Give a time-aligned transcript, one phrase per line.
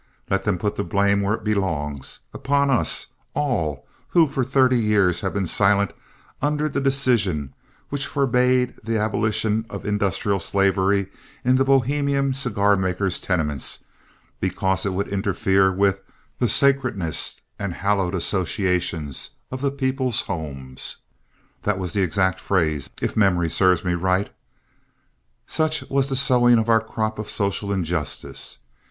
[0.31, 3.05] Let them put the blame where it belongs upon us
[3.35, 5.93] all who for thirty years have been silent
[6.41, 7.53] under the decision
[7.89, 11.05] which forbade the abolition of industrial slavery
[11.45, 13.83] in the Bohemian cigar makers' tenements
[14.39, 16.01] because it would interfere with
[16.39, 20.97] "the sacredness and hallowed associations of the people's homes."
[21.61, 24.31] That was the exact phrase, if memory serves me right.
[25.45, 28.57] Such was the sowing of our crop of social injustice.